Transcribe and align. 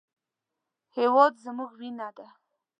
هېواد 0.95 1.33
زموږ 1.43 1.71
وینه 1.79 2.09
ده 2.17 2.27